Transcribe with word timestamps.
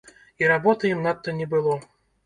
І 0.43 0.49
работы 0.53 0.93
ім 0.95 1.07
надта 1.09 1.39
не 1.45 1.51
было. 1.57 1.81